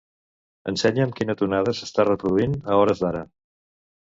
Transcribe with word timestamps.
Ensenya'm 0.71 1.13
quina 1.19 1.35
tonada 1.41 1.75
s'està 1.81 2.07
reproduint 2.09 2.57
a 2.71 2.79
hores 2.81 3.05
d'ara. 3.05 3.23